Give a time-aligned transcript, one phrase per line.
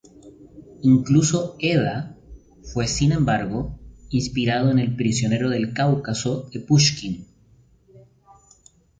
[0.81, 2.17] Incluso, "Eda",
[2.63, 3.77] fue sin embargo,
[4.09, 7.27] inspirado en el "Prisionero del Cáucaso" de Pushkin.